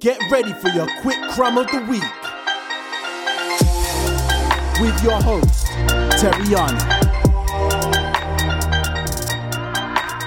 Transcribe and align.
Get 0.00 0.20
ready 0.30 0.52
for 0.52 0.68
your 0.68 0.86
quick 1.00 1.18
crumb 1.32 1.58
of 1.58 1.66
the 1.72 1.80
week 1.80 2.04
with 4.80 5.02
your 5.02 5.20
host, 5.20 5.66
Terriana. 6.22 6.78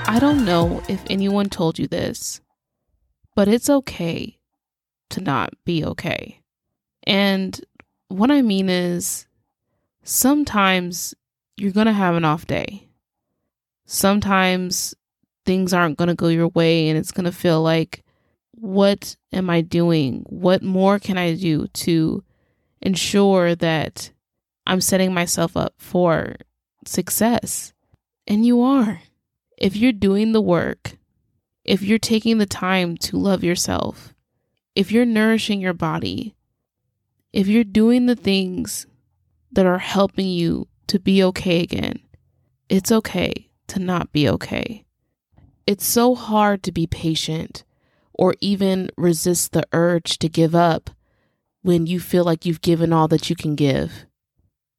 I 0.09 0.17
don't 0.19 0.43
know 0.43 0.83
if 0.89 1.01
anyone 1.09 1.49
told 1.49 1.79
you 1.79 1.87
this, 1.87 2.41
but 3.33 3.47
it's 3.47 3.69
okay 3.69 4.37
to 5.11 5.21
not 5.21 5.53
be 5.63 5.85
okay. 5.85 6.41
And 7.03 7.57
what 8.09 8.29
I 8.29 8.41
mean 8.41 8.67
is, 8.67 9.25
sometimes 10.03 11.15
you're 11.55 11.71
going 11.71 11.85
to 11.85 11.93
have 11.93 12.15
an 12.15 12.25
off 12.25 12.45
day. 12.45 12.89
Sometimes 13.85 14.93
things 15.45 15.73
aren't 15.73 15.97
going 15.97 16.09
to 16.09 16.13
go 16.13 16.27
your 16.27 16.49
way, 16.49 16.89
and 16.89 16.97
it's 16.97 17.13
going 17.13 17.23
to 17.23 17.31
feel 17.31 17.61
like, 17.61 18.03
what 18.51 19.15
am 19.31 19.49
I 19.49 19.61
doing? 19.61 20.23
What 20.27 20.61
more 20.63 20.99
can 20.99 21.17
I 21.17 21.35
do 21.35 21.67
to 21.67 22.23
ensure 22.81 23.55
that 23.55 24.11
I'm 24.65 24.81
setting 24.81 25.13
myself 25.13 25.57
up 25.57 25.73
for 25.77 26.35
success? 26.85 27.73
And 28.27 28.45
you 28.45 28.61
are. 28.61 29.01
If 29.57 29.75
you're 29.75 29.91
doing 29.91 30.31
the 30.31 30.41
work, 30.41 30.97
if 31.63 31.81
you're 31.81 31.99
taking 31.99 32.37
the 32.37 32.45
time 32.45 32.97
to 32.97 33.17
love 33.17 33.43
yourself, 33.43 34.13
if 34.75 34.91
you're 34.91 35.05
nourishing 35.05 35.61
your 35.61 35.73
body, 35.73 36.35
if 37.33 37.47
you're 37.47 37.63
doing 37.63 38.05
the 38.05 38.15
things 38.15 38.87
that 39.51 39.65
are 39.65 39.79
helping 39.79 40.27
you 40.27 40.67
to 40.87 40.99
be 40.99 41.23
okay 41.23 41.61
again, 41.61 41.99
it's 42.69 42.91
okay 42.91 43.49
to 43.67 43.79
not 43.79 44.11
be 44.11 44.27
okay. 44.27 44.85
It's 45.67 45.85
so 45.85 46.15
hard 46.15 46.63
to 46.63 46.71
be 46.71 46.87
patient 46.87 47.63
or 48.21 48.35
even 48.39 48.87
resist 48.97 49.51
the 49.51 49.65
urge 49.73 50.19
to 50.19 50.29
give 50.29 50.53
up 50.53 50.91
when 51.63 51.87
you 51.87 51.99
feel 51.99 52.23
like 52.23 52.45
you've 52.45 52.61
given 52.61 52.93
all 52.93 53.07
that 53.07 53.31
you 53.31 53.35
can 53.35 53.55
give. 53.55 54.05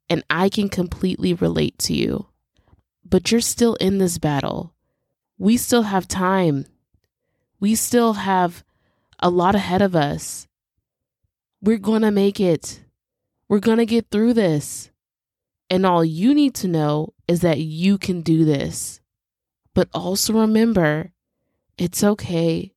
And 0.09 0.23
I 0.31 0.49
can 0.49 0.69
completely 0.69 1.35
relate 1.35 1.77
to 1.81 1.93
you. 1.93 2.29
But 3.05 3.33
you're 3.33 3.41
still 3.41 3.75
in 3.81 3.99
this 3.99 4.19
battle. 4.19 4.75
We 5.39 5.57
still 5.57 5.83
have 5.83 6.07
time. 6.07 6.67
We 7.59 7.75
still 7.75 8.13
have 8.13 8.63
a 9.19 9.29
lot 9.29 9.57
ahead 9.57 9.83
of 9.83 9.97
us. 9.97 10.47
We're 11.61 11.79
going 11.79 12.03
to 12.03 12.13
make 12.13 12.39
it. 12.39 12.85
We're 13.49 13.59
going 13.59 13.79
to 13.79 13.87
get 13.87 14.09
through 14.09 14.35
this. 14.35 14.93
And 15.69 15.85
all 15.85 16.05
you 16.05 16.33
need 16.33 16.55
to 16.55 16.69
know 16.69 17.13
is 17.27 17.41
that 17.41 17.59
you 17.59 17.99
can 17.99 18.21
do 18.21 18.45
this. 18.45 19.01
But 19.75 19.89
also 19.93 20.33
remember, 20.33 21.11
it's 21.77 22.05
okay 22.05 22.72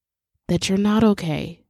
that 0.48 0.70
you're 0.70 0.78
not 0.78 1.04
okay. 1.04 1.62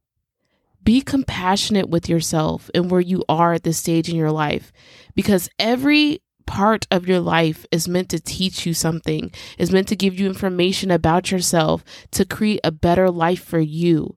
Be 0.82 1.00
compassionate 1.00 1.88
with 1.88 2.08
yourself 2.08 2.70
and 2.74 2.90
where 2.90 3.00
you 3.00 3.24
are 3.28 3.54
at 3.54 3.64
this 3.64 3.78
stage 3.78 4.08
in 4.08 4.16
your 4.16 4.30
life 4.30 4.72
because 5.14 5.48
every 5.58 6.20
part 6.46 6.86
of 6.90 7.08
your 7.08 7.20
life 7.20 7.66
is 7.72 7.88
meant 7.88 8.08
to 8.10 8.20
teach 8.20 8.64
you 8.64 8.72
something, 8.72 9.32
is 9.58 9.72
meant 9.72 9.88
to 9.88 9.96
give 9.96 10.18
you 10.18 10.26
information 10.26 10.90
about 10.90 11.30
yourself 11.30 11.84
to 12.12 12.24
create 12.24 12.60
a 12.62 12.70
better 12.70 13.10
life 13.10 13.44
for 13.44 13.58
you. 13.58 14.16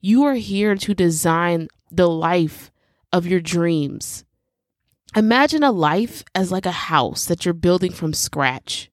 You 0.00 0.24
are 0.24 0.34
here 0.34 0.76
to 0.76 0.94
design 0.94 1.68
the 1.90 2.08
life 2.08 2.70
of 3.12 3.26
your 3.26 3.40
dreams. 3.40 4.24
Imagine 5.16 5.64
a 5.64 5.72
life 5.72 6.22
as 6.34 6.52
like 6.52 6.66
a 6.66 6.70
house 6.70 7.24
that 7.24 7.44
you're 7.44 7.54
building 7.54 7.92
from 7.92 8.12
scratch. 8.12 8.90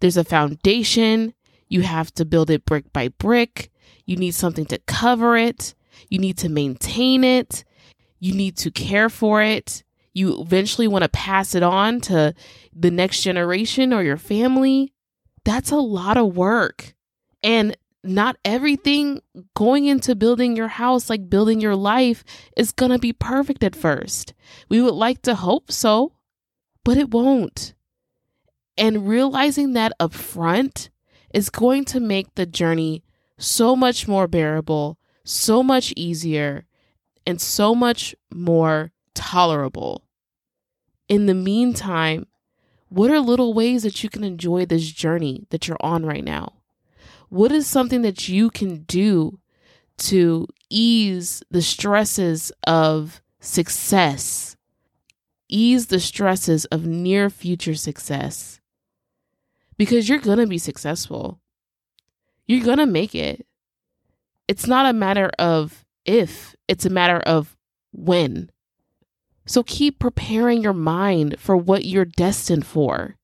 There's 0.00 0.16
a 0.16 0.24
foundation, 0.24 1.34
you 1.74 1.82
have 1.82 2.14
to 2.14 2.24
build 2.24 2.50
it 2.50 2.64
brick 2.64 2.92
by 2.92 3.08
brick. 3.08 3.68
You 4.06 4.14
need 4.14 4.36
something 4.36 4.64
to 4.66 4.78
cover 4.86 5.36
it. 5.36 5.74
You 6.08 6.20
need 6.20 6.38
to 6.38 6.48
maintain 6.48 7.24
it. 7.24 7.64
You 8.20 8.32
need 8.32 8.56
to 8.58 8.70
care 8.70 9.08
for 9.08 9.42
it. 9.42 9.82
You 10.12 10.40
eventually 10.40 10.86
want 10.86 11.02
to 11.02 11.08
pass 11.08 11.56
it 11.56 11.64
on 11.64 12.00
to 12.02 12.32
the 12.72 12.92
next 12.92 13.22
generation 13.22 13.92
or 13.92 14.04
your 14.04 14.16
family. 14.16 14.92
That's 15.44 15.72
a 15.72 15.76
lot 15.76 16.16
of 16.16 16.36
work. 16.36 16.94
And 17.42 17.76
not 18.04 18.36
everything 18.44 19.20
going 19.56 19.86
into 19.86 20.14
building 20.14 20.54
your 20.54 20.68
house, 20.68 21.10
like 21.10 21.28
building 21.28 21.60
your 21.60 21.74
life, 21.74 22.22
is 22.56 22.70
going 22.70 22.92
to 22.92 23.00
be 23.00 23.12
perfect 23.12 23.64
at 23.64 23.74
first. 23.74 24.32
We 24.68 24.80
would 24.80 24.94
like 24.94 25.22
to 25.22 25.34
hope 25.34 25.72
so, 25.72 26.12
but 26.84 26.98
it 26.98 27.10
won't. 27.10 27.74
And 28.78 29.08
realizing 29.08 29.72
that 29.72 29.90
up 29.98 30.12
front 30.12 30.90
is 31.34 31.50
going 31.50 31.84
to 31.84 31.98
make 31.98 32.32
the 32.36 32.46
journey 32.46 33.02
so 33.36 33.74
much 33.74 34.06
more 34.06 34.28
bearable, 34.28 34.96
so 35.24 35.62
much 35.62 35.92
easier, 35.96 36.64
and 37.26 37.40
so 37.40 37.74
much 37.74 38.14
more 38.32 38.92
tolerable. 39.14 40.04
In 41.08 41.26
the 41.26 41.34
meantime, 41.34 42.26
what 42.88 43.10
are 43.10 43.18
little 43.18 43.52
ways 43.52 43.82
that 43.82 44.04
you 44.04 44.08
can 44.08 44.22
enjoy 44.22 44.64
this 44.64 44.88
journey 44.90 45.46
that 45.50 45.66
you're 45.66 45.76
on 45.80 46.06
right 46.06 46.24
now? 46.24 46.52
What 47.28 47.50
is 47.50 47.66
something 47.66 48.02
that 48.02 48.28
you 48.28 48.48
can 48.48 48.84
do 48.84 49.40
to 49.96 50.46
ease 50.70 51.42
the 51.50 51.62
stresses 51.62 52.52
of 52.64 53.20
success, 53.40 54.56
ease 55.48 55.86
the 55.86 55.98
stresses 55.98 56.64
of 56.66 56.86
near 56.86 57.28
future 57.28 57.74
success? 57.74 58.60
Because 59.76 60.08
you're 60.08 60.18
going 60.18 60.38
to 60.38 60.46
be 60.46 60.58
successful. 60.58 61.40
You're 62.46 62.64
going 62.64 62.78
to 62.78 62.86
make 62.86 63.14
it. 63.14 63.46
It's 64.46 64.66
not 64.66 64.86
a 64.86 64.92
matter 64.92 65.30
of 65.38 65.84
if, 66.04 66.54
it's 66.68 66.84
a 66.84 66.90
matter 66.90 67.18
of 67.20 67.56
when. 67.92 68.50
So 69.46 69.62
keep 69.62 69.98
preparing 69.98 70.62
your 70.62 70.74
mind 70.74 71.36
for 71.38 71.56
what 71.56 71.84
you're 71.84 72.04
destined 72.04 72.66
for. 72.66 73.16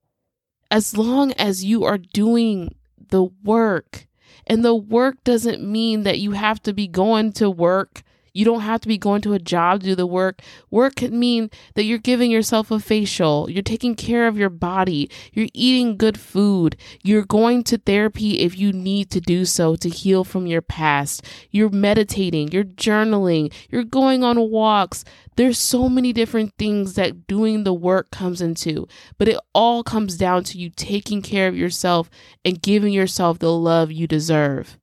As 0.70 0.96
long 0.96 1.32
as 1.32 1.64
you 1.64 1.84
are 1.84 1.98
doing 1.98 2.74
the 3.08 3.24
work, 3.24 4.06
and 4.46 4.64
the 4.64 4.74
work 4.74 5.22
doesn't 5.24 5.62
mean 5.62 6.02
that 6.04 6.18
you 6.18 6.32
have 6.32 6.62
to 6.62 6.72
be 6.72 6.86
going 6.86 7.32
to 7.32 7.50
work 7.50 8.02
you 8.32 8.44
don't 8.44 8.60
have 8.60 8.80
to 8.80 8.88
be 8.88 8.98
going 8.98 9.22
to 9.22 9.32
a 9.32 9.38
job 9.38 9.80
to 9.80 9.86
do 9.86 9.94
the 9.94 10.06
work. 10.06 10.42
Work 10.70 10.96
can 10.96 11.18
mean 11.18 11.50
that 11.74 11.84
you're 11.84 11.98
giving 11.98 12.30
yourself 12.30 12.70
a 12.70 12.80
facial, 12.80 13.50
you're 13.50 13.62
taking 13.62 13.94
care 13.94 14.26
of 14.26 14.36
your 14.36 14.50
body, 14.50 15.10
you're 15.32 15.48
eating 15.52 15.96
good 15.96 16.18
food, 16.18 16.76
you're 17.02 17.24
going 17.24 17.64
to 17.64 17.78
therapy 17.78 18.40
if 18.40 18.58
you 18.58 18.72
need 18.72 19.10
to 19.10 19.20
do 19.20 19.44
so 19.44 19.76
to 19.76 19.88
heal 19.88 20.24
from 20.24 20.46
your 20.46 20.62
past, 20.62 21.24
you're 21.50 21.70
meditating, 21.70 22.52
you're 22.52 22.64
journaling, 22.64 23.52
you're 23.70 23.84
going 23.84 24.22
on 24.24 24.50
walks. 24.50 25.04
There's 25.36 25.58
so 25.58 25.88
many 25.88 26.12
different 26.12 26.52
things 26.58 26.94
that 26.94 27.26
doing 27.26 27.64
the 27.64 27.72
work 27.72 28.10
comes 28.10 28.40
into, 28.40 28.86
but 29.16 29.28
it 29.28 29.38
all 29.54 29.82
comes 29.82 30.16
down 30.16 30.44
to 30.44 30.58
you 30.58 30.70
taking 30.70 31.22
care 31.22 31.48
of 31.48 31.56
yourself 31.56 32.10
and 32.44 32.60
giving 32.60 32.92
yourself 32.92 33.38
the 33.38 33.52
love 33.52 33.90
you 33.90 34.06
deserve. 34.06 34.78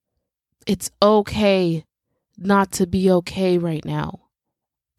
It's 0.66 0.92
okay 1.02 1.86
not 2.38 2.72
to 2.74 2.88
be 2.88 3.12
okay 3.12 3.58
right 3.58 3.84
now. 3.84 4.22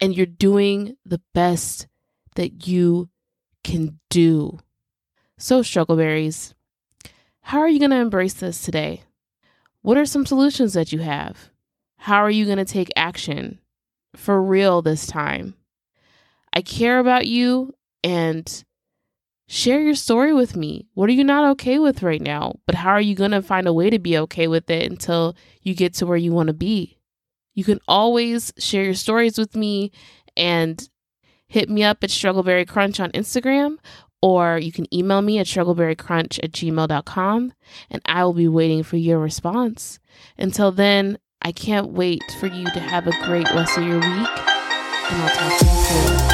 And 0.00 0.16
you're 0.16 0.26
doing 0.26 0.96
the 1.04 1.20
best 1.34 1.86
that 2.36 2.66
you 2.66 3.08
can 3.64 3.98
do. 4.10 4.58
So, 5.38 5.62
Struggleberries, 5.62 6.54
how 7.40 7.60
are 7.60 7.68
you 7.68 7.78
going 7.78 7.90
to 7.90 7.96
embrace 7.96 8.34
this 8.34 8.62
today? 8.62 9.02
What 9.82 9.96
are 9.96 10.06
some 10.06 10.26
solutions 10.26 10.74
that 10.74 10.92
you 10.92 10.98
have? 10.98 11.50
How 11.96 12.18
are 12.18 12.30
you 12.30 12.44
going 12.44 12.58
to 12.58 12.64
take 12.64 12.90
action 12.96 13.58
for 14.14 14.42
real 14.42 14.82
this 14.82 15.06
time? 15.06 15.54
I 16.52 16.62
care 16.62 16.98
about 16.98 17.26
you 17.26 17.74
and 18.02 18.64
share 19.48 19.80
your 19.80 19.94
story 19.94 20.32
with 20.32 20.56
me. 20.56 20.86
What 20.94 21.08
are 21.08 21.14
you 21.14 21.24
not 21.24 21.50
okay 21.52 21.78
with 21.78 22.02
right 22.02 22.20
now? 22.20 22.58
But 22.66 22.74
how 22.74 22.90
are 22.90 23.00
you 23.00 23.14
going 23.14 23.30
to 23.30 23.42
find 23.42 23.66
a 23.66 23.72
way 23.72 23.90
to 23.90 23.98
be 23.98 24.18
okay 24.18 24.46
with 24.46 24.68
it 24.70 24.90
until 24.90 25.36
you 25.62 25.74
get 25.74 25.94
to 25.94 26.06
where 26.06 26.16
you 26.16 26.32
want 26.32 26.48
to 26.48 26.52
be? 26.52 26.97
You 27.58 27.64
can 27.64 27.80
always 27.88 28.52
share 28.56 28.84
your 28.84 28.94
stories 28.94 29.36
with 29.36 29.56
me 29.56 29.90
and 30.36 30.88
hit 31.48 31.68
me 31.68 31.82
up 31.82 32.04
at 32.04 32.10
Struggleberry 32.10 32.68
Crunch 32.68 33.00
on 33.00 33.10
Instagram, 33.10 33.78
or 34.22 34.58
you 34.58 34.70
can 34.70 34.86
email 34.94 35.22
me 35.22 35.40
at 35.40 35.46
struggleberrycrunch 35.46 36.38
at 36.40 36.52
gmail.com, 36.52 37.52
and 37.90 38.02
I 38.06 38.22
will 38.22 38.32
be 38.32 38.46
waiting 38.46 38.84
for 38.84 38.96
your 38.96 39.18
response. 39.18 39.98
Until 40.38 40.70
then, 40.70 41.18
I 41.42 41.50
can't 41.50 41.88
wait 41.88 42.22
for 42.38 42.46
you 42.46 42.66
to 42.66 42.78
have 42.78 43.08
a 43.08 43.26
great 43.26 43.50
rest 43.50 43.76
of 43.76 43.82
your 43.82 43.96
week, 43.96 44.06
and 44.06 45.20
I'll 45.20 45.28
talk 45.28 45.58
to 45.58 45.64
you 45.64 46.16
soon. 46.18 46.27